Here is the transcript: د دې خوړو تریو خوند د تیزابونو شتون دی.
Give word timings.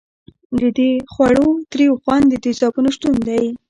د 0.59 0.61
دې 0.77 0.91
خوړو 1.11 1.47
تریو 1.71 1.93
خوند 2.01 2.25
د 2.29 2.33
تیزابونو 2.43 2.89
شتون 2.95 3.15
دی. 3.27 3.45